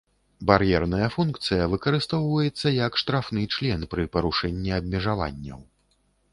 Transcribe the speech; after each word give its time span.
Бар'ерная 0.51 1.09
функцыя 1.15 1.67
выкарыстоўваецца 1.73 2.67
як 2.87 2.99
штрафны 3.03 3.43
член 3.59 3.87
пры 3.95 4.09
парушэнні 4.17 4.77
абмежаванняў. 4.83 5.59